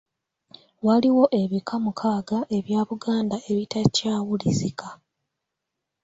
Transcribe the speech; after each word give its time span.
Waliwo 0.85 1.23
ebika 1.41 1.75
mukaaga 1.83 2.37
ebya 2.57 2.81
Buganda 2.89 3.37
ebitakyawulizika. 3.51 4.87